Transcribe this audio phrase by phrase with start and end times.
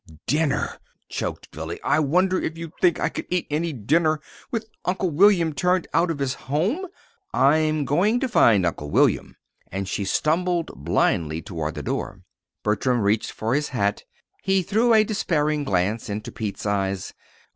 [0.25, 0.79] "Dinner!"
[1.09, 1.79] choked Billy.
[1.83, 6.09] "I wonder if you think I could eat any dinner with Uncle William turned out
[6.09, 6.87] of his home!
[7.35, 9.35] I'm going to find Uncle William."
[9.71, 12.23] And she stumbled blindly toward the door.
[12.63, 14.03] Bertram reached for his hat.
[14.41, 17.13] He threw a despairing glance into Pete's eyes.